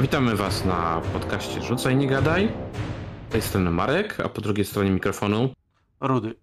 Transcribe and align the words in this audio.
Witamy 0.00 0.36
Was 0.36 0.64
na 0.64 1.00
podcaście 1.12 1.62
Rzucaj 1.62 1.96
Nie 1.96 2.06
Gadaj. 2.06 2.52
Z 3.28 3.32
tej 3.32 3.42
strony 3.42 3.70
Marek, 3.70 4.20
a 4.20 4.28
po 4.28 4.40
drugiej 4.40 4.64
stronie 4.64 4.90
mikrofonu 4.90 5.54
Rudy. 6.00 6.34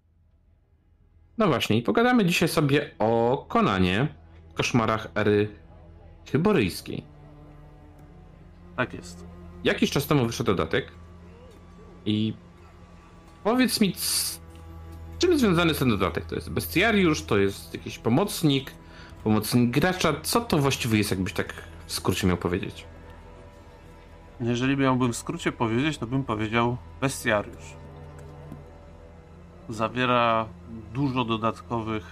No 1.38 1.46
właśnie, 1.46 1.78
i 1.78 1.82
pogadamy 1.82 2.24
dzisiaj 2.24 2.48
sobie 2.48 2.90
o 2.98 3.44
Konanie, 3.48 4.14
koszmarach 4.54 5.08
ery 5.14 5.48
chyboryjskiej. 6.32 7.04
Tak 8.76 8.94
jest. 8.94 9.24
Jakiś 9.64 9.90
czas 9.90 10.06
temu 10.06 10.26
wyszedł 10.26 10.54
dodatek 10.54 10.92
i 12.06 12.34
powiedz 13.44 13.80
mi, 13.80 13.94
z 13.96 14.40
czym 15.18 15.38
związany 15.38 15.68
jest 15.68 15.80
ten 15.80 15.88
dodatek? 15.88 16.24
To 16.24 16.34
jest 16.34 16.50
bestiariusz, 16.50 17.22
to 17.22 17.38
jest 17.38 17.74
jakiś 17.74 17.98
pomocnik, 17.98 18.70
pomocnik 19.24 19.70
gracza. 19.70 20.14
Co 20.22 20.40
to 20.40 20.58
właściwie 20.58 20.98
jest, 20.98 21.10
jakbyś 21.10 21.32
tak 21.32 21.54
w 21.86 21.92
skrócie 21.92 22.26
miał 22.26 22.36
powiedzieć? 22.36 22.84
Jeżeli 24.40 24.76
miałbym 24.76 25.12
w 25.12 25.16
skrócie 25.16 25.52
powiedzieć, 25.52 25.98
to 25.98 26.06
bym 26.06 26.24
powiedział 26.24 26.76
bestiariusz. 27.00 27.76
Zawiera 29.68 30.46
dużo 30.94 31.24
dodatkowych 31.24 32.04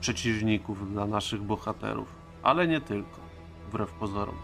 przeciwników 0.00 0.92
dla 0.92 1.06
naszych 1.06 1.42
bohaterów, 1.42 2.08
ale 2.42 2.68
nie 2.68 2.80
tylko, 2.80 3.20
wbrew 3.68 3.92
pozorom. 3.92 4.34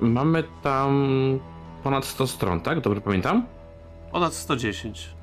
Mamy 0.00 0.44
tam 0.62 1.08
ponad 1.82 2.04
100 2.04 2.26
stron, 2.26 2.60
tak? 2.60 2.80
Dobrze 2.80 3.00
pamiętam? 3.00 3.46
Ponad 4.12 4.34
110. 4.34 5.14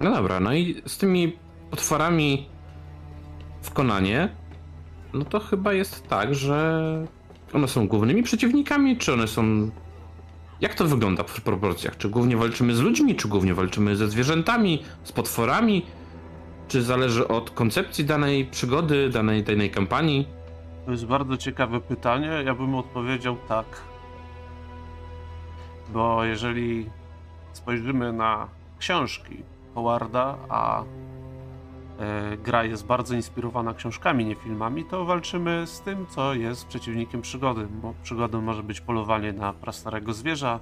No 0.00 0.14
dobra, 0.14 0.40
no 0.40 0.52
i 0.52 0.82
z 0.86 0.98
tymi 0.98 1.36
potworami 1.70 2.48
w 3.62 3.70
Konanie, 3.70 4.28
no 5.12 5.24
to 5.24 5.40
chyba 5.40 5.72
jest 5.72 6.08
tak, 6.08 6.34
że 6.34 6.82
one 7.52 7.68
są 7.68 7.88
głównymi 7.88 8.22
przeciwnikami, 8.22 8.96
czy 8.96 9.12
one 9.12 9.28
są... 9.28 9.70
Jak 10.60 10.74
to 10.74 10.84
wygląda 10.84 11.22
w 11.22 11.40
proporcjach? 11.40 11.96
Czy 11.96 12.08
głównie 12.08 12.36
walczymy 12.36 12.74
z 12.74 12.80
ludźmi, 12.80 13.16
czy 13.16 13.28
głównie 13.28 13.54
walczymy 13.54 13.96
ze 13.96 14.08
zwierzętami, 14.08 14.82
z 15.04 15.12
potworami? 15.12 15.86
Czy 16.68 16.82
zależy 16.82 17.28
od 17.28 17.50
koncepcji 17.50 18.04
danej 18.04 18.44
przygody, 18.44 19.08
danej, 19.08 19.42
danej 19.44 19.70
kampanii? 19.70 20.28
To 20.84 20.90
jest 20.90 21.06
bardzo 21.06 21.36
ciekawe 21.36 21.80
pytanie. 21.80 22.42
Ja 22.44 22.54
bym 22.54 22.74
odpowiedział 22.74 23.36
tak. 23.48 23.66
Bo 25.92 26.24
jeżeli 26.24 26.90
spojrzymy 27.52 28.12
na 28.12 28.48
książki 28.78 29.42
Howarda, 29.74 30.36
a 30.48 30.84
gra 32.42 32.64
jest 32.64 32.86
bardzo 32.86 33.14
inspirowana 33.14 33.74
książkami, 33.74 34.24
nie 34.24 34.34
filmami, 34.34 34.84
to 34.84 35.04
walczymy 35.04 35.66
z 35.66 35.80
tym, 35.80 36.06
co 36.06 36.34
jest 36.34 36.66
przeciwnikiem 36.66 37.22
przygody. 37.22 37.66
Bo 37.82 37.94
przygodą 38.02 38.40
może 38.40 38.62
być 38.62 38.80
polowanie 38.80 39.32
na 39.32 39.52
prastarego 39.52 40.12
zwierza, 40.12 40.60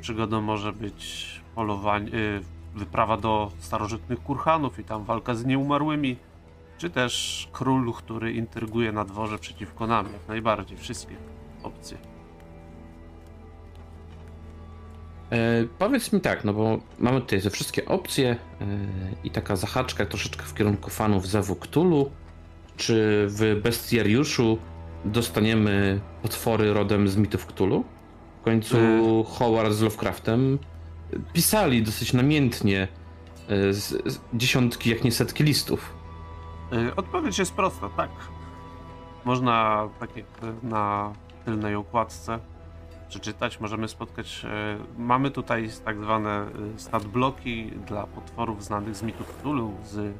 przygodą 0.00 0.40
może 0.40 0.72
być 0.72 1.26
polowanie, 1.54 2.08
e, 2.08 2.40
wyprawa 2.74 3.16
do 3.16 3.50
starożytnych 3.58 4.22
kurhanów 4.22 4.78
i 4.78 4.84
tam 4.84 5.04
walka 5.04 5.34
z 5.34 5.44
nieumarłymi, 5.44 6.16
czy 6.78 6.90
też 6.90 7.48
król, 7.52 7.92
który 7.92 8.32
intryguje 8.32 8.92
na 8.92 9.04
dworze 9.04 9.38
przeciwko 9.38 9.86
nam, 9.86 10.06
jak 10.12 10.28
najbardziej, 10.28 10.78
wszystkie 10.78 11.16
opcje. 11.62 12.19
E, 15.32 15.64
powiedz 15.78 16.12
mi 16.12 16.20
tak, 16.20 16.44
no 16.44 16.52
bo 16.52 16.78
mamy 16.98 17.20
tutaj 17.20 17.42
te 17.42 17.50
wszystkie 17.50 17.84
opcje 17.86 18.30
e, 18.30 18.66
i 19.24 19.30
taka 19.30 19.56
zahaczka 19.56 20.06
troszeczkę 20.06 20.44
w 20.44 20.54
kierunku 20.54 20.90
fanów 20.90 21.28
Zewu 21.28 21.56
Cthulhu. 21.56 22.10
Czy 22.76 23.26
w 23.28 23.60
Bestiariuszu 23.62 24.58
dostaniemy 25.04 26.00
potwory 26.22 26.72
rodem 26.72 27.08
z 27.08 27.16
mitów 27.16 27.46
Cthulhu? 27.46 27.84
W 28.40 28.44
końcu 28.44 28.76
Y. 28.76 29.24
Howard 29.38 29.72
z 29.72 29.82
Lovecraftem 29.82 30.58
pisali 31.32 31.82
dosyć 31.82 32.12
namiętnie 32.12 32.88
e, 33.48 33.72
z, 33.72 33.88
z 34.12 34.20
dziesiątki, 34.34 34.90
jak 34.90 35.04
nie 35.04 35.12
setki 35.12 35.44
listów. 35.44 35.94
Y, 36.72 36.96
Odpowiedź 36.96 37.38
jest 37.38 37.52
prosta, 37.54 37.88
tak. 37.96 38.10
Można, 39.24 39.88
tak 40.00 40.16
jak 40.16 40.26
na 40.62 41.12
tylnej 41.44 41.74
okładce, 41.74 42.38
przeczytać, 43.14 43.60
możemy 43.60 43.88
spotkać. 43.88 44.42
e, 44.44 44.78
Mamy 44.98 45.30
tutaj 45.30 45.68
tak 45.84 45.98
zwane 46.02 46.30
e, 46.30 46.46
stat 46.78 47.04
bloki 47.04 47.70
dla 47.86 48.06
potworów 48.06 48.64
znanych 48.64 48.96
z 48.96 49.02
mitów 49.02 49.26
Cthulhu. 49.38 49.74
Z, 49.84 50.14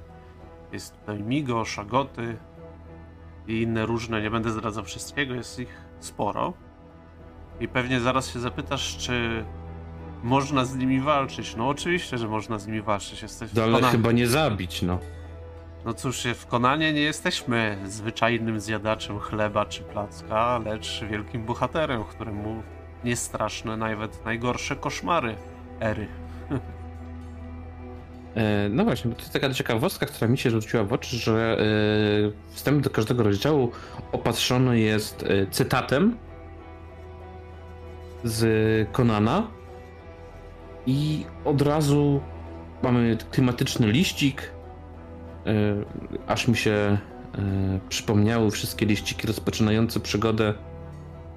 jest 0.72 1.00
tutaj 1.00 1.22
Migo, 1.22 1.64
Szagoty 1.64 2.36
i 3.48 3.62
inne 3.62 3.86
różne. 3.86 4.22
Nie 4.22 4.30
będę 4.30 4.50
zdradzał 4.50 4.84
wszystkiego, 4.84 5.34
jest 5.34 5.58
ich 5.58 5.76
sporo. 6.00 6.52
I 7.60 7.68
pewnie 7.68 8.00
zaraz 8.00 8.32
się 8.32 8.40
zapytasz, 8.40 8.96
czy 8.98 9.44
można 10.22 10.64
z 10.64 10.76
nimi 10.76 11.00
walczyć. 11.00 11.56
No 11.56 11.68
oczywiście, 11.68 12.18
że 12.18 12.28
można 12.28 12.58
z 12.58 12.66
nimi 12.66 12.80
walczyć. 12.82 13.22
Jesteś 13.22 13.52
No, 13.54 13.62
ale 13.62 13.72
Konami. 13.72 13.92
chyba 13.92 14.12
nie 14.12 14.26
zabić, 14.26 14.82
no. 14.82 14.98
No 15.84 15.94
cóż, 15.94 16.22
w 16.34 16.46
Konanie 16.46 16.92
nie 16.92 17.00
jesteśmy 17.00 17.78
zwyczajnym 17.86 18.60
zjadaczem 18.60 19.18
chleba 19.18 19.66
czy 19.66 19.82
placka, 19.82 20.58
lecz 20.64 21.04
wielkim 21.10 21.44
bohaterem, 21.44 22.04
któremu 22.04 22.62
nie 23.04 23.16
straszne 23.16 23.76
nawet 23.76 24.24
najgorsze 24.24 24.76
koszmary 24.76 25.36
ery. 25.80 26.06
E, 28.34 28.68
No 28.68 28.84
właśnie, 28.84 29.10
to 29.12 29.20
jest 29.20 29.32
taka 29.32 29.54
ciekawostka, 29.54 30.06
która 30.06 30.28
mi 30.28 30.38
się 30.38 30.50
rzuciła 30.50 30.84
w 30.84 30.92
oczy, 30.92 31.16
że 31.16 31.58
e, 31.58 32.54
wstęp 32.54 32.84
do 32.84 32.90
każdego 32.90 33.22
rozdziału 33.22 33.70
opatrzony 34.12 34.80
jest 34.80 35.22
e, 35.22 35.46
cytatem 35.46 36.16
z 38.24 38.88
Konana 38.92 39.46
i 40.86 41.24
od 41.44 41.62
razu 41.62 42.20
mamy 42.82 43.16
klimatyczny 43.30 43.92
liścik, 43.92 44.52
aż 46.26 46.48
mi 46.48 46.56
się 46.56 46.98
przypomniały 47.88 48.50
wszystkie 48.50 48.86
liściki 48.86 49.26
rozpoczynające 49.26 50.00
przygodę 50.00 50.54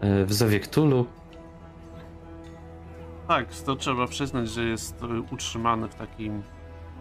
w 0.01 0.33
Zewie 0.33 0.59
Cthulhu. 0.59 1.05
Tak, 3.27 3.55
to 3.65 3.75
trzeba 3.75 4.07
przyznać, 4.07 4.49
że 4.49 4.63
jest 4.63 5.03
e, 5.03 5.07
utrzymany 5.33 5.87
w 5.87 5.95
takim 5.95 6.43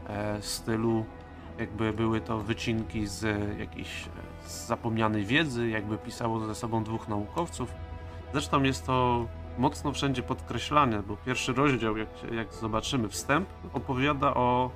e, 0.09 0.43
stylu, 0.43 1.05
jakby 1.59 1.93
były 1.93 2.21
to 2.21 2.38
wycinki 2.38 3.06
z 3.06 3.25
jakiejś 3.59 4.06
e, 4.06 4.49
z 4.49 4.66
zapomnianej 4.66 5.25
wiedzy, 5.25 5.69
jakby 5.69 5.99
pisało 5.99 6.41
ze 6.41 6.55
sobą 6.55 6.84
dwóch 6.84 7.09
naukowców. 7.09 7.75
Zresztą 8.32 8.62
jest 8.62 8.87
to 8.87 9.27
mocno 9.59 9.93
wszędzie 9.93 10.22
podkreślane, 10.22 11.03
bo 11.03 11.16
pierwszy 11.16 11.53
rozdział, 11.53 11.97
jak, 11.97 12.09
jak 12.32 12.55
zobaczymy, 12.55 13.09
wstęp, 13.09 13.49
opowiada 13.72 14.34
o 14.34 14.71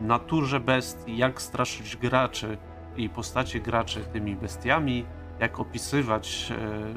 naturze 0.00 0.60
bestii, 0.60 1.16
jak 1.16 1.42
straszyć 1.42 1.96
graczy 1.96 2.58
i 2.96 3.08
postacie 3.08 3.60
graczy 3.60 4.00
tymi 4.12 4.36
bestiami, 4.36 5.04
jak 5.40 5.60
opisywać, 5.60 6.52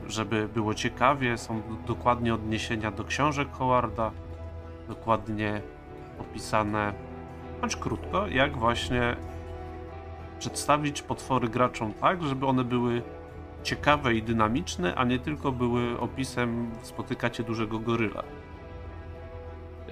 e, 0.08 0.10
żeby 0.12 0.48
było 0.54 0.74
ciekawie. 0.74 1.38
Są 1.38 1.62
dokładnie 1.88 2.34
odniesienia 2.34 2.92
do 2.92 3.04
książek 3.04 3.48
Howarda, 3.52 4.12
dokładnie 4.88 5.62
opisane, 6.20 6.94
choć 7.62 7.76
krótko, 7.76 8.28
jak 8.28 8.58
właśnie 8.58 9.16
przedstawić 10.40 11.02
potwory 11.02 11.50
graczom 11.50 11.94
tak, 11.94 12.24
żeby 12.24 12.46
one 12.46 12.64
były 12.64 13.02
ciekawe 13.64 14.14
i 14.14 14.24
dynamiczne, 14.24 14.96
a 14.96 15.04
nie 15.04 15.20
tylko 15.20 15.52
były 15.52 16.00
opisem 16.00 16.72
spotykacie 16.82 17.44
dużego 17.44 17.80
goryla. 17.80 18.24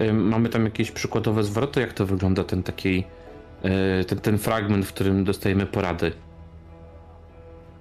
Y, 0.00 0.12
Mamy 0.12 0.48
tam 0.48 0.64
jakieś 0.64 0.90
przykładowe 0.90 1.44
zwroty, 1.44 1.80
jak 1.80 1.92
to 1.92 2.06
wygląda 2.06 2.44
ten 2.44 2.62
taki, 2.62 3.04
y, 4.00 4.04
ten, 4.04 4.18
ten 4.18 4.38
fragment, 4.38 4.86
w 4.86 4.92
którym 4.92 5.24
dostajemy 5.24 5.66
porady. 5.66 6.12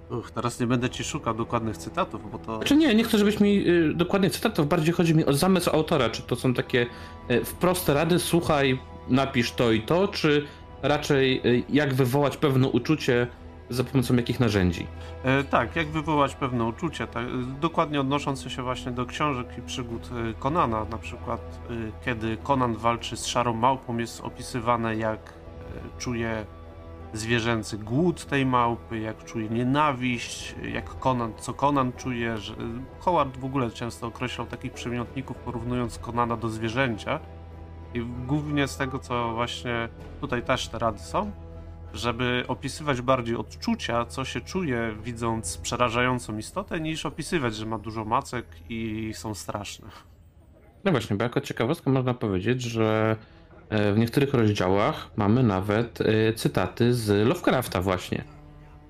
Uch, 0.10 0.32
teraz 0.32 0.60
nie 0.60 0.68
będę 0.68 0.90
ci 0.90 1.04
szukał 1.04 1.34
dokładnych 1.34 1.78
cytatów, 1.78 2.32
bo 2.32 2.40
to... 2.40 2.58
Znaczy 2.58 2.76
nie, 2.76 2.96
nie 2.96 3.04
chcę, 3.04 3.18
żebyś 3.18 3.40
mi 3.40 3.68
y, 3.68 3.94
dokładnie 3.94 4.30
cytatów, 4.30 4.68
bardziej 4.68 4.94
chodzi 4.94 5.16
mi 5.16 5.26
o 5.26 5.34
zamysł 5.34 5.70
autora, 5.70 6.10
czy 6.10 6.22
to 6.22 6.36
są 6.36 6.54
takie 6.54 6.86
y, 7.32 7.46
wproste 7.46 7.94
rady, 7.94 8.20
słuchaj, 8.20 8.80
napisz 9.10 9.52
to 9.52 9.72
i 9.72 9.82
to, 9.82 10.08
czy 10.08 10.46
raczej 10.82 11.48
y, 11.48 11.64
jak 11.70 11.94
wywołać 11.94 12.38
pewne 12.38 12.68
uczucie 12.68 13.28
za 13.70 13.84
pomocą 13.84 14.16
jakich 14.16 14.40
narzędzi. 14.40 14.88
E, 15.24 15.44
tak, 15.44 15.76
jak 15.76 15.88
wywołać 15.88 16.36
pewne 16.36 16.66
uczucia, 16.66 17.08
tak, 17.08 17.26
dokładnie 17.60 18.02
odnoszące 18.02 18.50
się 18.50 18.64
właśnie 18.64 18.92
do 18.92 19.06
książek 19.06 19.48
i 19.58 19.62
przygód 19.62 20.10
e, 20.12 20.34
Konana. 20.34 20.86
Na 20.86 20.98
przykład, 20.98 21.42
e, 21.70 22.06
kiedy 22.06 22.38
Conan 22.44 22.76
walczy 22.76 23.18
z 23.18 23.26
szarą 23.26 23.54
małpą, 23.54 23.98
jest 23.98 24.22
opisywane, 24.22 24.96
jak 24.96 25.20
e, 25.20 26.00
czuje 26.00 26.46
zwierzęcy 27.18 27.78
głód 27.78 28.26
tej 28.26 28.46
małpy, 28.46 29.00
jak 29.00 29.26
czuje 29.26 29.50
nienawiść, 29.50 30.56
jak 30.74 31.00
Conan, 31.00 31.34
co 31.38 31.54
Conan 31.54 31.94
czuje. 31.94 32.38
Że... 32.38 32.56
Howard 33.00 33.38
w 33.38 33.46
ogóle 33.46 33.72
często 33.72 34.08
określał 34.08 34.48
takich 34.48 34.74
przymiotników, 34.74 35.38
porównując 35.38 36.00
Conana 36.00 36.38
do 36.38 36.50
zwierzęcia. 36.50 37.20
I 37.94 38.02
głównie 38.28 38.68
z 38.68 38.78
tego, 38.78 39.00
co 39.00 39.34
właśnie 39.34 39.90
tutaj 40.22 40.44
też 40.44 40.68
te 40.68 40.80
rady 40.80 41.00
są, 41.00 41.32
żeby 41.94 42.44
opisywać 42.48 43.02
bardziej 43.02 43.36
odczucia, 43.36 44.06
co 44.06 44.26
się 44.26 44.42
czuje 44.42 44.96
widząc 45.04 45.58
przerażającą 45.58 46.38
istotę, 46.38 46.80
niż 46.80 47.06
opisywać, 47.06 47.56
że 47.56 47.66
ma 47.66 47.78
dużo 47.78 48.06
macek 48.06 48.46
i 48.70 49.12
są 49.14 49.36
straszne. 49.36 49.88
No 50.84 50.92
właśnie, 50.92 51.16
bo 51.16 51.24
jako 51.24 51.42
ciekawostkę 51.42 51.92
można 51.92 52.14
powiedzieć, 52.14 52.62
że 52.62 53.16
w 53.70 53.98
niektórych 53.98 54.34
rozdziałach 54.34 55.10
mamy 55.16 55.44
nawet 55.44 56.02
e, 56.02 56.34
cytaty 56.34 56.94
z 56.94 57.28
Lovecrafta 57.28 57.82
właśnie. 57.82 58.24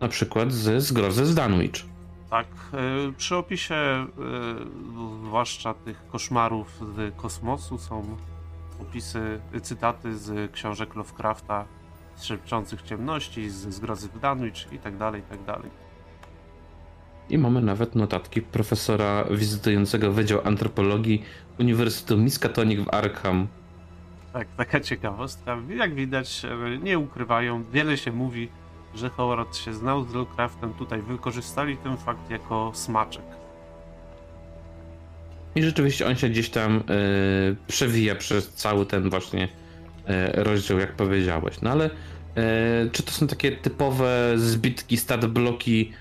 Na 0.01 0.07
przykład 0.07 0.51
z 0.51 0.83
Zgrozy 0.83 1.25
z 1.25 1.35
Danwich. 1.35 1.71
Tak, 2.29 2.47
e, 2.73 3.11
przy 3.17 3.35
opisie 3.35 4.05
zwłaszcza 5.23 5.73
tych 5.73 6.07
koszmarów 6.07 6.79
z 6.95 7.15
kosmosu 7.15 7.77
są 7.77 8.17
opisy, 8.81 9.39
cytaty 9.61 10.17
z 10.17 10.51
książek 10.51 10.95
Lovecrafta, 10.95 11.65
z 12.15 12.23
Szepczących 12.23 12.81
Ciemności, 12.81 13.49
z 13.49 13.55
Zgrozy 13.55 14.09
w 14.09 14.19
Danwich 14.19 14.73
i 14.73 14.79
tak 14.79 14.97
dalej, 14.97 15.21
i 15.21 15.23
tak 15.23 15.43
dalej. 15.43 15.69
I 17.29 17.37
mamy 17.37 17.61
nawet 17.61 17.95
notatki 17.95 18.41
profesora 18.41 19.25
wizytującego 19.31 20.11
Wydział 20.11 20.41
Antropologii 20.43 21.23
Uniwersytetu 21.59 22.17
Miskatonic 22.17 22.79
w 22.79 22.93
Arkham. 22.93 23.47
Tak, 24.35 24.47
taka 24.57 24.79
ciekawostka. 24.79 25.57
Jak 25.75 25.95
widać, 25.95 26.41
nie 26.81 26.99
ukrywają. 26.99 27.63
Wiele 27.71 27.97
się 27.97 28.11
mówi, 28.11 28.49
że 28.95 29.09
Howard 29.09 29.57
się 29.57 29.73
znał 29.73 30.03
z 30.03 30.13
Lovecraftem. 30.13 30.73
Tutaj 30.73 31.01
wykorzystali 31.01 31.77
ten 31.77 31.97
fakt 31.97 32.29
jako 32.29 32.71
smaczek. 32.73 33.23
I 35.55 35.63
rzeczywiście 35.63 36.07
on 36.07 36.15
się 36.15 36.29
gdzieś 36.29 36.49
tam 36.49 36.77
y, 36.77 36.81
przewija 37.67 38.15
przez 38.15 38.53
cały 38.53 38.85
ten 38.85 39.09
właśnie 39.09 39.43
y, 39.43 39.49
rozdział, 40.43 40.79
jak 40.79 40.95
powiedziałeś. 40.95 41.61
No 41.61 41.69
ale 41.69 41.89
czy 42.91 43.03
to 43.03 43.11
są 43.11 43.27
takie 43.27 43.51
typowe 43.51 44.33
zbitki, 44.35 44.97
stat 44.97 45.25
bloki 45.25 45.91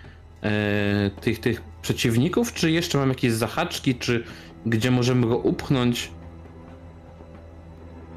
tych, 1.20 1.38
tych 1.38 1.62
przeciwników, 1.82 2.54
czy 2.54 2.70
jeszcze 2.70 2.98
mam 2.98 3.08
jakieś 3.08 3.32
zahaczki, 3.32 3.94
czy 3.94 4.24
gdzie 4.66 4.90
możemy 4.90 5.26
go 5.26 5.38
upchnąć? 5.38 6.10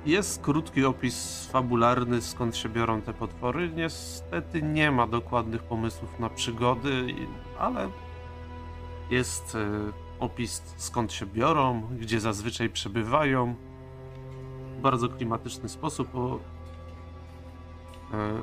Jest 0.07 0.41
krótki 0.41 0.85
opis 0.85 1.47
fabularny, 1.51 2.21
skąd 2.21 2.57
się 2.57 2.69
biorą 2.69 3.01
te 3.01 3.13
potwory. 3.13 3.71
Niestety 3.75 4.61
nie 4.61 4.91
ma 4.91 5.07
dokładnych 5.07 5.63
pomysłów 5.63 6.19
na 6.19 6.29
przygody, 6.29 7.15
ale 7.59 7.89
jest 9.09 9.57
opis 10.19 10.63
skąd 10.77 11.13
się 11.13 11.25
biorą, 11.25 11.81
gdzie 11.99 12.19
zazwyczaj 12.19 12.69
przebywają. 12.69 13.55
W 14.77 14.81
bardzo 14.81 15.09
klimatyczny 15.09 15.69
sposób 15.69 16.07
e, 16.15 16.39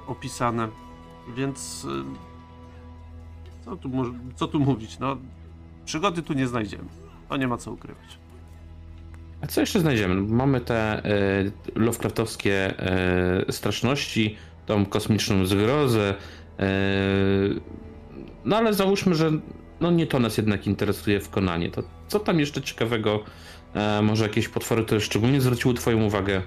opisane. 0.07 0.69
Więc 1.35 1.87
e, 3.61 3.65
co 3.65 3.77
tu, 3.77 3.91
co 4.35 4.49
tu 4.49 4.61
mówić? 4.61 4.99
No, 4.99 5.17
przygody 5.85 6.23
tu 6.23 6.33
nie 6.33 6.47
znajdziemy. 6.47 6.89
To 7.29 7.37
nie 7.37 7.49
ma 7.49 7.57
co 7.57 7.73
ukrywać. 7.73 8.19
A 9.41 9.47
co 9.47 9.61
jeszcze 9.61 9.81
znajdziemy? 9.81 10.15
Mamy 10.15 10.61
te 10.61 10.77
e, 10.77 11.03
Lovecraftowskie 11.75 12.79
e, 12.79 13.53
straszności, 13.53 14.37
tą 14.67 14.87
kosmiczną 14.87 15.47
zgrozę. 15.47 16.15
E, 16.59 16.65
no 18.45 18.57
ale 18.57 18.75
załóżmy, 18.75 19.15
że 19.15 19.31
no 19.81 19.91
nie 19.91 20.07
to 20.07 20.19
nas 20.19 20.37
jednak 20.37 20.67
interesuje 20.67 21.21
w 21.21 21.31
Konanie. 21.31 21.71
To 21.71 21.83
co 22.09 22.21
tam 22.21 22.41
jeszcze 22.41 22.63
ciekawego? 22.63 23.25
E, 23.75 24.03
może 24.03 24.25
jakieś 24.25 24.49
potwory, 24.49 24.85
które 24.85 25.01
szczególnie 25.01 25.41
zwróciły 25.41 25.75
Twoją 25.75 26.05
uwagę? 26.05 26.43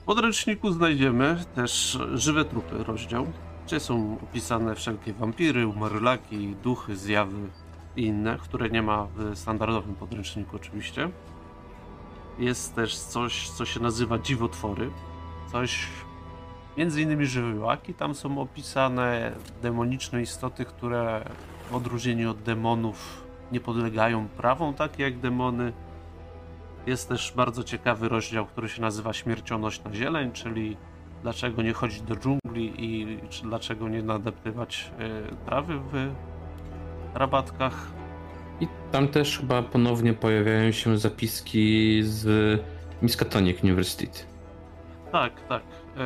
W 0.00 0.04
podręczniku 0.04 0.72
znajdziemy 0.72 1.44
też 1.54 1.98
żywe 2.14 2.44
trupy 2.44 2.84
rozdział, 2.84 3.26
gdzie 3.66 3.80
są 3.80 4.18
opisane 4.22 4.74
wszelkie 4.74 5.12
wampiry, 5.12 5.66
umarlaki, 5.66 6.54
duchy, 6.62 6.96
zjawy 6.96 7.36
inne, 8.06 8.38
które 8.38 8.70
nie 8.70 8.82
ma 8.82 9.06
w 9.16 9.38
standardowym 9.38 9.94
podręczniku 9.94 10.56
oczywiście. 10.56 11.10
Jest 12.38 12.74
też 12.74 12.98
coś, 12.98 13.50
co 13.50 13.64
się 13.64 13.80
nazywa 13.80 14.18
dziwotwory. 14.18 14.90
Coś 15.52 15.88
Między 16.76 17.02
innymi 17.02 17.26
żywiołaki 17.26 17.94
tam 17.94 18.14
są 18.14 18.38
opisane, 18.38 19.32
demoniczne 19.62 20.22
istoty, 20.22 20.64
które 20.64 21.24
w 21.70 21.74
odróżnieniu 21.74 22.30
od 22.30 22.42
demonów 22.42 23.26
nie 23.52 23.60
podlegają 23.60 24.28
prawom, 24.28 24.74
takie 24.74 25.02
jak 25.02 25.18
demony. 25.18 25.72
Jest 26.86 27.08
też 27.08 27.32
bardzo 27.36 27.64
ciekawy 27.64 28.08
rozdział, 28.08 28.46
który 28.46 28.68
się 28.68 28.82
nazywa 28.82 29.12
Śmiercionośna 29.12 29.94
zieleń, 29.94 30.32
czyli 30.32 30.76
dlaczego 31.22 31.62
nie 31.62 31.72
chodzić 31.72 32.02
do 32.02 32.16
dżungli 32.16 32.72
i 32.84 33.18
dlaczego 33.42 33.88
nie 33.88 34.02
nadeptywać 34.02 34.90
e, 34.98 35.36
trawy 35.46 35.78
w 35.78 36.10
rabatkach. 37.14 37.86
I 38.60 38.68
tam 38.92 39.08
też 39.08 39.38
chyba 39.38 39.62
ponownie 39.62 40.14
pojawiają 40.14 40.72
się 40.72 40.98
zapiski 40.98 42.00
z 42.02 42.62
Miskatonic 43.02 43.62
University. 43.64 44.06
Tak, 45.12 45.40
tak. 45.48 45.62
Eee, 45.96 46.04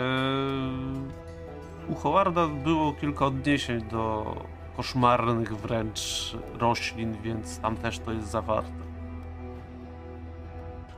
u 1.89 1.95
Howarda 1.95 2.47
było 2.47 2.93
kilka 2.93 3.27
odniesień 3.27 3.83
do 3.83 4.35
koszmarnych 4.77 5.57
wręcz 5.57 6.35
roślin, 6.59 7.17
więc 7.23 7.59
tam 7.59 7.77
też 7.77 7.99
to 7.99 8.13
jest 8.13 8.31
zawarte. 8.31 8.85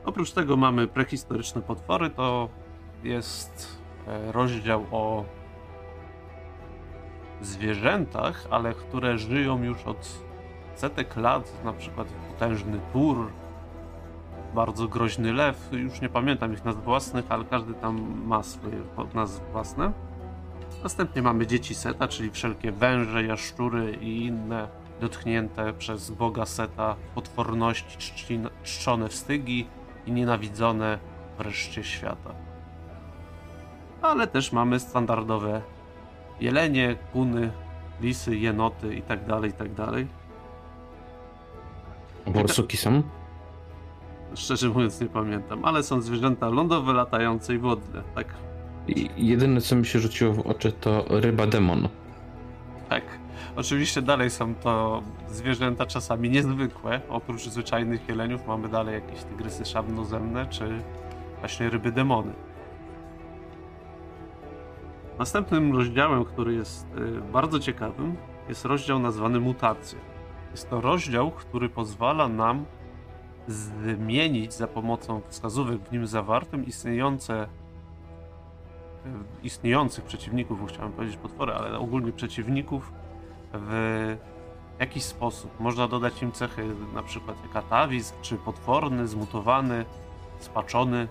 Oprócz 0.05 0.31
tego 0.31 0.57
mamy 0.57 0.87
prehistoryczne 0.87 1.61
potwory, 1.61 2.09
to 2.09 2.49
jest 3.03 3.81
e, 4.07 4.31
rozdział 4.31 4.85
o 4.91 5.25
zwierzętach, 7.41 8.47
ale 8.49 8.73
które 8.73 9.17
żyją 9.17 9.63
już 9.63 9.83
od 9.83 10.21
setek 10.75 11.15
lat, 11.15 11.63
na 11.65 11.73
przykład 11.73 12.07
potężny 12.07 12.79
tur, 12.93 13.27
bardzo 14.55 14.87
groźny 14.87 15.33
lew, 15.33 15.69
już 15.71 16.01
nie 16.01 16.09
pamiętam 16.09 16.53
ich 16.53 16.65
nazw 16.65 16.83
własnych, 16.83 17.25
ale 17.29 17.45
każdy 17.45 17.73
tam 17.73 18.21
ma 18.25 18.43
swoje 18.43 18.77
nazwy 19.13 19.45
własne. 19.51 19.91
Następnie 20.83 21.21
mamy 21.21 21.47
dzieci 21.47 21.75
Seta, 21.75 22.07
czyli 22.07 22.31
wszelkie 22.31 22.71
węże, 22.71 23.23
jaszczury 23.23 23.91
i 24.01 24.25
inne 24.25 24.67
dotknięte 25.01 25.73
przez 25.73 26.11
boga 26.11 26.45
Seta 26.45 26.95
potworności, 27.15 27.97
czczone 28.63 29.09
wstygi 29.09 29.67
i 30.05 30.11
nienawidzone 30.11 30.99
wreszcie 31.37 31.83
świata. 31.83 32.33
Ale 34.01 34.27
też 34.27 34.51
mamy 34.51 34.79
standardowe 34.79 35.61
jelenie, 36.39 36.95
kuny, 37.13 37.51
lisy, 38.01 38.37
jenoty 38.37 38.95
itd., 38.95 39.25
tak 39.27 39.43
itd. 39.43 39.85
Tak 42.25 42.33
Borsuki 42.33 42.77
są? 42.77 43.03
Szczerze 44.35 44.69
mówiąc 44.69 45.01
nie 45.01 45.07
pamiętam, 45.07 45.65
ale 45.65 45.83
są 45.83 46.01
zwierzęta 46.01 46.49
lądowe, 46.49 46.93
latające 46.93 47.55
i 47.55 47.57
wodne, 47.57 48.01
tak. 48.15 48.27
I 48.87 49.09
jedyne 49.17 49.61
co 49.61 49.75
mi 49.75 49.85
się 49.85 49.99
rzuciło 49.99 50.33
w 50.33 50.39
oczy 50.39 50.71
to 50.71 51.05
ryba 51.09 51.47
demon. 51.47 51.87
Tak. 52.89 53.03
Oczywiście 53.55 54.01
dalej 54.01 54.29
są 54.29 54.55
to 54.55 55.01
zwierzęta 55.29 55.85
czasami 55.85 56.29
niezwykłe. 56.29 57.01
Oprócz 57.09 57.41
zwyczajnych 57.49 58.09
jeleniów 58.09 58.47
mamy 58.47 58.69
dalej 58.69 58.93
jakieś 58.93 59.23
tygrysy 59.23 59.65
szabnozemne, 59.65 60.45
czy 60.45 60.81
właśnie 61.39 61.69
ryby 61.69 61.91
demony. 61.91 62.33
Następnym 65.19 65.75
rozdziałem, 65.75 66.25
który 66.25 66.53
jest 66.53 66.87
y, 66.97 67.21
bardzo 67.31 67.59
ciekawym, 67.59 68.15
jest 68.49 68.65
rozdział 68.65 68.99
nazwany 68.99 69.39
Mutacje. 69.39 69.99
Jest 70.51 70.69
to 70.69 70.81
rozdział, 70.81 71.31
który 71.31 71.69
pozwala 71.69 72.27
nam 72.27 72.65
zmienić 73.47 74.53
za 74.53 74.67
pomocą 74.67 75.21
wskazówek 75.29 75.81
w 75.81 75.91
nim 75.91 76.07
zawartym 76.07 76.65
istniejące 76.65 77.47
istniejących 79.43 80.05
przeciwników, 80.05 80.59
chciałem 80.67 80.91
powiedzieć 80.91 81.17
potwory, 81.17 81.53
ale 81.53 81.79
ogólnie 81.79 82.11
przeciwników 82.11 82.93
w 83.53 84.17
jakiś 84.79 85.03
sposób. 85.03 85.59
Można 85.59 85.87
dodać 85.87 86.21
im 86.21 86.31
cechy 86.31 86.65
na 86.93 87.03
przykład 87.03 87.37
jak 87.43 87.55
atawizm, 87.55 88.15
czy 88.21 88.37
potworny, 88.37 89.07
zmutowany, 89.07 89.85
spaczony. 90.39 91.07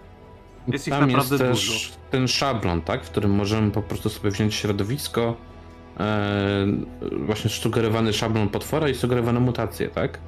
Jest 0.69 0.91
Tam 0.91 1.11
ich 1.11 1.17
naprawdę 1.17 1.45
jest 1.45 1.61
też 1.61 1.69
dużo. 1.69 2.01
ten 2.11 2.29
szablon, 2.29 2.83
tak, 2.83 3.05
w 3.05 3.11
którym 3.11 3.31
możemy 3.31 3.71
po 3.71 3.83
prostu 3.83 4.09
sobie 4.09 4.31
wziąć 4.31 4.55
środowisko, 4.55 5.37
e, 6.01 6.67
właśnie 7.13 7.51
sugerowany 7.51 8.13
szablon 8.13 8.49
potwora 8.49 8.89
i 8.89 8.95
sugerowane 8.95 9.41
mutacje, 9.41 9.89
tak? 9.89 10.19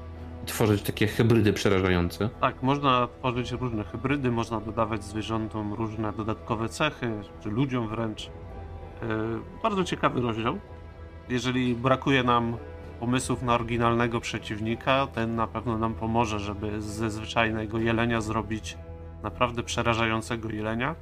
tworzyć 0.46 0.82
takie 0.82 1.06
hybrydy 1.06 1.52
przerażające. 1.52 2.28
Tak, 2.40 2.62
można 2.62 3.08
tworzyć 3.18 3.52
różne 3.52 3.84
hybrydy, 3.84 4.30
można 4.30 4.60
dodawać 4.60 5.04
zwierzętom 5.04 5.74
różne 5.74 6.12
dodatkowe 6.12 6.68
cechy, 6.68 7.10
czy 7.42 7.50
ludziom 7.50 7.88
wręcz. 7.88 8.26
Yy, 8.26 8.30
bardzo 9.62 9.84
ciekawy 9.84 10.20
rozdział. 10.20 10.58
Jeżeli 11.28 11.74
brakuje 11.74 12.22
nam 12.22 12.56
pomysłów 13.00 13.42
na 13.42 13.54
oryginalnego 13.54 14.20
przeciwnika, 14.20 15.06
ten 15.06 15.36
na 15.36 15.46
pewno 15.46 15.78
nam 15.78 15.94
pomoże, 15.94 16.38
żeby 16.38 16.82
ze 16.82 17.10
zwyczajnego 17.10 17.78
jelenia 17.78 18.20
zrobić 18.20 18.76
naprawdę 19.22 19.62
przerażającego 19.62 20.50
jelenia. 20.50 20.94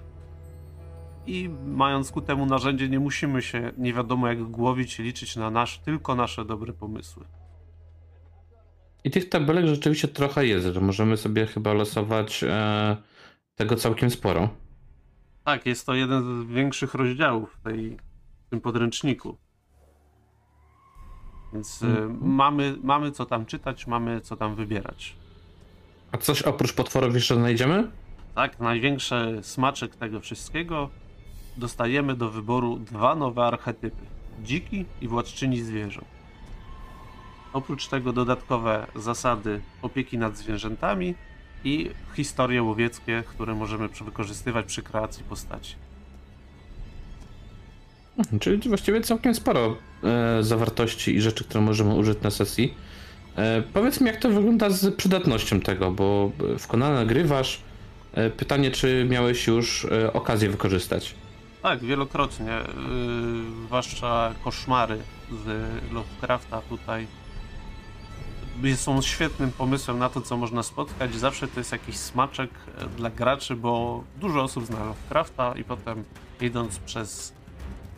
i 1.27 1.49
mając 1.67 2.11
ku 2.11 2.21
temu 2.21 2.47
narzędzie 2.47 2.89
nie 2.89 3.01
musimy 3.01 3.43
się 3.43 3.73
nie 3.79 3.93
wiadomo 3.93 4.29
jak 4.29 4.43
głowić 4.43 5.01
i 5.01 5.03
liczyć 5.03 5.37
na 5.37 5.51
nasz, 5.51 5.79
tylko 5.79 6.15
nasze 6.15 6.45
dobre 6.45 6.73
pomysły. 6.73 7.25
I 9.05 9.11
tych 9.11 9.29
tabelek 9.29 9.67
rzeczywiście 9.67 10.09
trochę 10.09 10.47
jest, 10.47 10.67
że 10.67 10.81
możemy 10.81 11.17
sobie 11.17 11.47
chyba 11.47 11.73
losować 11.73 12.45
e, 12.45 12.97
tego 13.55 13.77
całkiem 13.77 14.11
sporo. 14.11 14.49
Tak, 15.45 15.67
jest 15.67 15.87
to 15.87 15.95
jeden 15.95 16.23
z 16.23 16.47
większych 16.47 16.95
rozdziałów 16.95 17.61
tej, 17.65 17.97
w 18.47 18.51
tym 18.51 18.61
podręczniku. 18.61 19.37
Więc 21.53 21.83
mm. 21.83 22.19
mamy, 22.23 22.77
mamy 22.83 23.13
co 23.13 23.27
tam 23.27 23.47
czytać, 23.47 23.87
mamy 23.87 24.21
co 24.21 24.37
tam 24.37 24.55
wybierać. 24.55 25.17
A 26.13 26.19
coś 26.19 26.43
oprócz 26.43 26.73
potworów 26.73 27.15
jeszcze 27.15 27.35
znajdziemy? 27.35 27.91
Tak, 28.37 28.61
największy 28.61 29.39
smaczek 29.43 29.97
tego 29.97 30.21
wszystkiego 30.21 30.91
dostajemy 31.57 32.17
do 32.17 32.31
wyboru 32.31 32.79
dwa 32.79 33.15
nowe 33.15 33.45
archetypy: 33.45 34.03
dziki 34.45 34.85
i 35.01 35.09
władczyni 35.09 35.61
zwierząt. 35.61 36.07
Oprócz 37.53 37.89
tego 37.89 38.13
dodatkowe 38.13 38.87
zasady 38.97 39.61
opieki 39.83 40.19
nad 40.19 40.37
zwierzętami 40.37 41.15
i 41.65 41.91
historie 42.15 42.63
łowieckie, 42.63 43.23
które 43.27 43.55
możemy 43.55 43.89
wykorzystywać 43.89 44.67
przy 44.67 44.83
kreacji 44.83 45.25
postaci. 45.25 45.75
Czyli 48.41 48.69
właściwie 48.69 49.01
całkiem 49.01 49.35
sporo 49.35 49.77
e, 50.05 50.43
zawartości 50.43 51.17
i 51.17 51.21
rzeczy, 51.21 51.45
które 51.45 51.61
możemy 51.61 51.95
użyć 51.95 52.21
na 52.23 52.31
sesji. 52.31 52.75
E, 53.37 53.63
powiedz 53.63 54.01
mi, 54.01 54.07
jak 54.07 54.17
to 54.17 54.31
wygląda 54.31 54.71
z 54.71 54.95
przydatnością 54.95 55.61
tego, 55.61 55.91
bo 55.91 56.31
w 56.59 56.67
Konana 56.67 56.95
nagrywasz. 56.95 57.66
E, 58.17 58.31
pytanie, 58.31 58.71
czy 58.71 59.07
miałeś 59.11 59.47
już 59.47 59.85
e, 59.85 60.13
okazję 60.13 60.49
wykorzystać? 60.49 61.15
Tak, 61.63 61.81
wielokrotnie. 61.81 62.47
Yy, 62.47 63.67
zwłaszcza 63.67 64.35
koszmary 64.45 64.99
z 65.45 65.65
Lovecrafta 65.93 66.63
tutaj 66.69 67.07
są 68.77 69.03
świetnym 69.03 69.53
pomysłem 69.53 69.99
na 69.99 70.09
to, 70.09 70.21
co 70.21 70.37
można 70.37 70.63
spotkać. 70.63 71.15
Zawsze 71.15 71.49
to 71.49 71.61
jest 71.61 71.73
jakiś 71.73 71.97
smaczek 71.97 72.51
e, 72.79 72.87
dla 72.87 73.11
graczy, 73.11 73.57
bo 73.57 74.05
dużo 74.21 74.43
osób 74.43 74.67
zna 74.67 74.85
Lovecrafta 74.85 75.55
i 75.57 75.65
potem 75.65 76.05
idąc 76.41 76.79
przez 76.79 77.33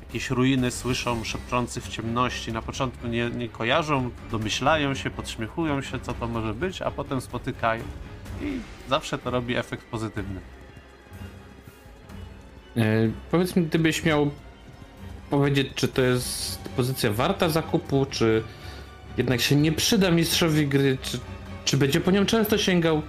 jakieś 0.00 0.30
ruiny 0.30 0.70
słyszą 0.70 1.24
szepczący 1.24 1.80
w 1.80 1.88
ciemności. 1.88 2.52
Na 2.52 2.62
początku 2.62 3.06
nie, 3.06 3.30
nie 3.30 3.48
kojarzą, 3.48 4.10
domyślają 4.30 4.94
się, 4.94 5.10
podśmiechują 5.10 5.82
się, 5.82 6.00
co 6.00 6.14
to 6.14 6.28
może 6.28 6.54
być, 6.54 6.82
a 6.82 6.90
potem 6.90 7.20
spotykają. 7.20 7.82
I 8.42 8.60
zawsze 8.88 9.18
to 9.18 9.30
robi 9.30 9.56
efekt 9.56 9.84
pozytywny. 9.84 10.40
E, 12.76 12.82
powiedz 13.30 13.56
mi, 13.56 13.62
gdybyś 13.62 14.04
miał 14.04 14.30
powiedzieć, 15.30 15.68
czy 15.74 15.88
to 15.88 16.02
jest 16.02 16.58
pozycja 16.76 17.12
warta 17.12 17.48
zakupu, 17.48 18.06
czy 18.10 18.42
jednak 19.16 19.40
się 19.40 19.56
nie 19.56 19.72
przyda 19.72 20.10
mistrzowi 20.10 20.66
gry, 20.66 20.98
czy, 21.02 21.20
czy 21.64 21.76
będzie 21.76 22.00
po 22.00 22.10
nią 22.10 22.26
często 22.26 22.58
sięgał? 22.58 23.02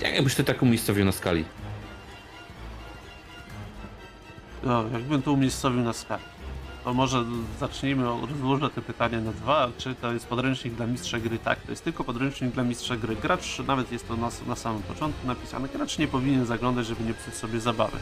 Jak 0.00 0.24
byś 0.24 0.34
to 0.34 0.44
tak 0.44 0.62
umiejscowił 0.62 1.04
na 1.04 1.12
skali? 1.12 1.44
No, 4.62 4.84
jakbym 4.92 5.22
to 5.22 5.32
umiejscowił 5.32 5.80
na 5.82 5.92
skali. 5.92 6.22
To 6.84 6.94
może 6.94 7.24
zacznijmy, 7.60 8.04
rozłożę 8.30 8.70
te 8.70 8.82
pytania 8.82 9.20
na 9.20 9.32
dwa. 9.32 9.68
Czy 9.78 9.94
to 9.94 10.12
jest 10.12 10.26
podręcznik 10.26 10.74
dla 10.74 10.86
mistrza 10.86 11.18
gry? 11.18 11.38
Tak, 11.38 11.60
to 11.60 11.70
jest 11.70 11.84
tylko 11.84 12.04
podręcznik 12.04 12.50
dla 12.50 12.62
mistrza 12.62 12.96
gry. 12.96 13.16
Gracz, 13.16 13.58
nawet 13.66 13.92
jest 13.92 14.08
to 14.08 14.16
na, 14.16 14.28
na 14.46 14.56
samym 14.56 14.82
początku 14.82 15.26
napisane, 15.26 15.68
gracz 15.68 15.98
nie 15.98 16.08
powinien 16.08 16.46
zaglądać, 16.46 16.86
żeby 16.86 17.04
nie 17.04 17.14
psuć 17.14 17.34
sobie 17.34 17.60
zabawy. 17.60 17.96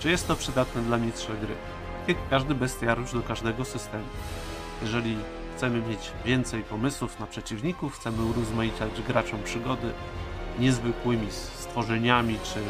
Czy 0.00 0.10
jest 0.10 0.28
to 0.28 0.36
przydatne 0.36 0.82
dla 0.82 0.98
mistrza 0.98 1.32
gry? 1.34 1.54
Jak 2.08 2.16
każdy 2.30 2.54
bestiariusz 2.54 3.12
do 3.12 3.22
każdego 3.22 3.64
systemu. 3.64 4.04
Jeżeli 4.82 5.16
chcemy 5.56 5.82
mieć 5.82 6.10
więcej 6.24 6.62
pomysłów 6.62 7.20
na 7.20 7.26
przeciwników, 7.26 7.98
chcemy 7.98 8.24
urozmaicać 8.24 9.02
graczom 9.08 9.42
przygody 9.42 9.92
niezwykłymi 10.58 11.26
stworzeniami 11.30 12.38
czy 12.42 12.60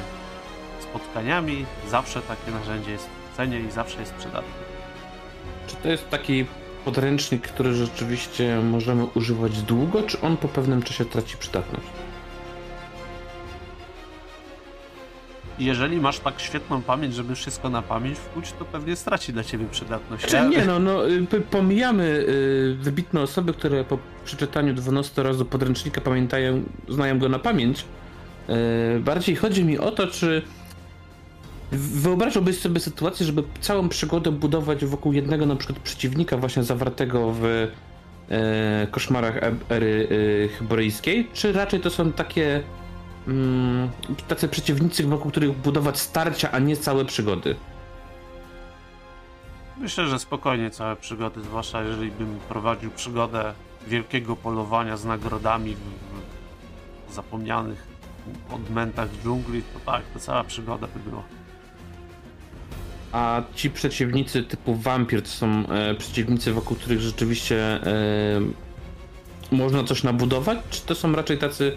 spotkaniami, 0.82 1.66
zawsze 1.88 2.22
takie 2.22 2.50
narzędzie 2.50 2.90
jest 2.90 3.08
w 3.32 3.36
cenie 3.36 3.60
i 3.60 3.70
zawsze 3.70 4.00
jest 4.00 4.14
przydatne. 4.14 4.79
Czy 5.70 5.76
to 5.76 5.88
jest 5.88 6.10
taki 6.10 6.46
podręcznik, 6.84 7.42
który 7.42 7.74
rzeczywiście 7.74 8.60
możemy 8.60 9.04
używać 9.04 9.62
długo, 9.62 10.02
czy 10.02 10.20
on 10.20 10.36
po 10.36 10.48
pewnym 10.48 10.82
czasie 10.82 11.04
traci 11.04 11.36
przydatność? 11.36 11.86
jeżeli 15.60 16.00
masz 16.00 16.18
tak 16.18 16.40
świetną 16.40 16.82
pamięć, 16.82 17.14
żeby 17.14 17.34
wszystko 17.34 17.70
na 17.70 17.82
pamięć 17.82 18.18
wkuć, 18.18 18.52
to 18.58 18.64
pewnie 18.64 18.96
straci 18.96 19.32
dla 19.32 19.44
ciebie 19.44 19.66
przydatność. 19.70 20.26
Czy 20.26 20.48
nie, 20.48 20.64
no, 20.64 20.78
no 20.78 21.08
y, 21.08 21.40
pomijamy 21.50 22.04
y, 22.04 22.76
wybitne 22.80 23.20
osoby, 23.20 23.52
które 23.52 23.84
po 23.84 23.98
przeczytaniu 24.24 24.74
12 24.74 25.22
razy 25.22 25.44
podręcznika 25.44 26.00
pamiętają, 26.00 26.62
znają 26.88 27.18
go 27.18 27.28
na 27.28 27.38
pamięć. 27.38 27.84
Y, 28.96 29.00
bardziej 29.00 29.36
chodzi 29.36 29.64
mi 29.64 29.78
o 29.78 29.90
to, 29.90 30.06
czy 30.06 30.42
wyobrażałbyś 31.72 32.58
sobie 32.58 32.80
sytuację, 32.80 33.26
żeby 33.26 33.42
całą 33.60 33.88
przygodę 33.88 34.32
budować 34.32 34.84
wokół 34.84 35.12
jednego 35.12 35.46
na 35.46 35.56
przykład 35.56 35.78
przeciwnika 35.78 36.36
właśnie 36.36 36.62
zawartego 36.62 37.32
w 37.32 37.44
y, 37.44 37.68
koszmarach 38.90 39.36
e, 39.36 39.54
ery 39.68 40.08
hyboryjskiej, 40.58 41.28
czy 41.32 41.52
raczej 41.52 41.80
to 41.80 41.90
są 41.90 42.12
takie 42.12 42.62
mm, 43.28 43.90
tacy 44.28 44.48
przeciwnicy, 44.48 45.04
wokół 45.04 45.30
których 45.30 45.56
budować 45.56 45.98
starcia, 45.98 46.50
a 46.50 46.58
nie 46.58 46.76
całe 46.76 47.04
przygody. 47.04 47.56
Myślę, 49.78 50.06
że 50.06 50.18
spokojnie 50.18 50.70
całe 50.70 50.96
przygody, 50.96 51.40
zwłaszcza 51.40 51.82
jeżeli 51.82 52.10
bym 52.10 52.38
prowadził 52.48 52.90
przygodę 52.90 53.52
wielkiego 53.86 54.36
polowania 54.36 54.96
z 54.96 55.04
nagrodami 55.04 55.76
w, 55.76 57.10
w 57.10 57.14
zapomnianych 57.14 57.86
odmętach 58.52 59.08
dżungli, 59.22 59.62
to 59.62 59.92
tak, 59.92 60.02
to 60.14 60.18
cała 60.18 60.44
przygoda 60.44 60.86
by 60.86 61.10
była. 61.10 61.39
A 63.12 63.42
ci 63.54 63.70
przeciwnicy 63.70 64.42
typu 64.42 64.74
wampir 64.74 65.22
to 65.22 65.28
są 65.28 65.46
e, 65.68 65.94
przeciwnicy, 65.94 66.52
wokół 66.52 66.76
których 66.76 67.00
rzeczywiście 67.00 67.56
e, 67.56 68.40
można 69.52 69.84
coś 69.84 70.02
nabudować, 70.02 70.58
czy 70.70 70.82
to 70.82 70.94
są 70.94 71.12
raczej 71.12 71.38
tacy 71.38 71.76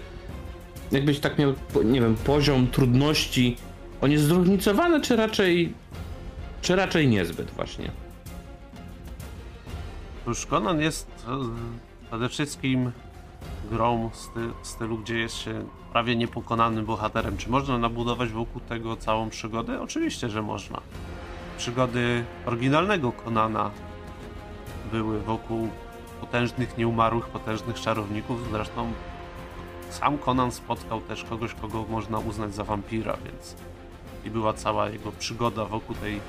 jakbyś 0.92 1.20
tak 1.20 1.40
miał, 1.40 1.54
nie 1.86 2.02
wiem, 2.02 2.16
poziom 2.16 2.68
trudności, 2.68 3.58
on 4.02 4.12
jest 4.12 4.24
zróżnicowany, 4.24 5.02
czy 5.02 5.16
raczej, 5.16 5.74
czy 6.62 6.76
raczej 6.76 7.08
niezbyt 7.08 7.52
właśnie? 7.52 7.92
Już 10.28 10.46
Conan 10.46 10.82
jest 10.82 11.08
e, 11.28 12.08
przede 12.08 12.30
wszystkim 12.30 12.92
grą 13.72 14.10
w 14.64 14.68
stylu, 14.68 14.98
gdzie 14.98 15.18
jest 15.18 15.36
się 15.36 15.66
prawie 15.92 16.16
niepokonanym 16.16 16.86
bohaterem. 16.86 17.38
Czy 17.38 17.50
można 17.50 17.78
nabudować 17.78 18.30
wokół 18.30 18.62
tego 18.62 18.98
całą 18.98 19.30
przygodę? 19.30 19.82
Oczywiście, 19.82 20.30
że 20.30 20.42
można. 20.42 20.82
Przygody 21.58 22.26
oryginalnego 22.46 23.12
Konana 23.12 23.72
były 24.92 25.20
wokół 25.20 25.70
potężnych, 26.22 26.78
nieumarłych, 26.78 27.26
potężnych 27.26 27.82
czarowników. 27.82 28.52
Zresztą 28.52 28.92
sam 29.90 30.18
Conan 30.18 30.52
spotkał 30.52 31.02
też 31.02 31.24
kogoś, 31.24 31.54
kogo 31.54 31.86
można 31.90 32.20
uznać 32.20 32.56
za 32.56 32.64
wampira, 32.64 33.18
więc 33.26 33.56
i 34.26 34.30
była 34.30 34.54
cała 34.54 34.90
jego 34.90 35.12
przygoda 35.12 35.66
wokół 35.66 35.96
tej 35.96 36.20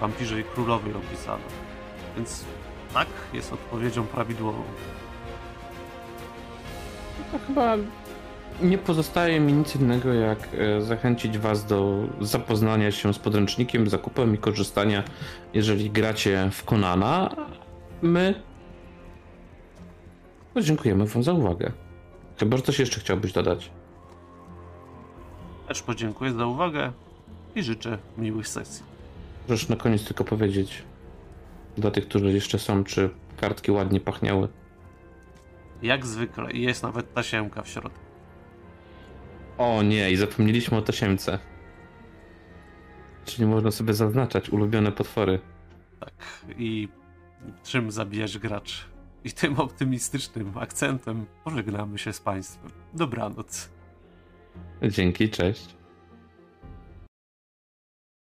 wampirzej 0.00 0.44
królowej 0.44 0.94
opisana. 0.94 1.44
Więc 2.16 2.44
tak, 2.94 3.06
jest 3.32 3.52
odpowiedzią 3.52 4.06
prawidłową. 4.06 4.62
To 7.32 7.38
chyba 7.46 7.76
nie 8.62 8.78
pozostaje 8.78 9.40
mi 9.40 9.52
nic 9.52 9.76
innego, 9.76 10.14
jak 10.14 10.48
e, 10.54 10.80
zachęcić 10.80 11.38
Was 11.38 11.66
do 11.66 12.08
zapoznania 12.20 12.92
się 12.92 13.14
z 13.14 13.18
podręcznikiem, 13.18 13.88
zakupem 13.88 14.34
i 14.34 14.38
korzystania, 14.38 15.02
jeżeli 15.54 15.90
gracie 15.90 16.48
w 16.52 16.64
Konana. 16.64 17.36
My 18.02 18.34
dziękujemy 20.62 21.06
Wam 21.06 21.22
za 21.22 21.32
uwagę. 21.32 21.72
Chyba, 22.38 22.56
że 22.56 22.62
coś 22.62 22.78
jeszcze 22.78 23.00
chciałbyś 23.00 23.32
dodać. 23.32 23.70
Też 25.68 25.82
podziękuję 25.82 26.32
za 26.32 26.46
uwagę 26.46 26.92
i 27.54 27.62
życzę 27.62 27.98
miłych 28.18 28.48
sesji. 28.48 28.84
Proszę 29.46 29.66
na 29.70 29.76
koniec 29.76 30.04
tylko 30.04 30.24
powiedzieć 30.24 30.82
dla 31.76 31.90
tych, 31.90 32.08
którzy 32.08 32.32
jeszcze 32.32 32.58
są, 32.58 32.84
czy 32.84 33.10
kartki 33.36 33.70
ładnie 33.70 34.00
pachniały. 34.00 34.48
Jak 35.82 36.06
zwykle, 36.06 36.52
jest 36.52 36.82
nawet 36.82 37.14
tasiemka 37.14 37.62
w 37.62 37.68
środku. 37.68 38.05
O 39.58 39.82
nie, 39.82 40.10
i 40.10 40.16
zapomnieliśmy 40.16 40.78
o 40.78 40.82
tasiemce. 40.82 41.38
Czyli 43.24 43.46
można 43.46 43.70
sobie 43.70 43.94
zaznaczać 43.94 44.50
ulubione 44.50 44.92
potwory. 44.92 45.40
Tak, 46.00 46.12
i 46.58 46.88
czym 47.64 47.90
zabijać 47.90 48.38
graczy. 48.38 48.84
I 49.24 49.32
tym 49.32 49.60
optymistycznym 49.60 50.52
akcentem 50.58 51.26
pożegnamy 51.44 51.98
się 51.98 52.12
z 52.12 52.20
Państwem. 52.20 52.70
Dobranoc. 52.94 53.70
Dzięki, 54.82 55.30
cześć. 55.30 55.75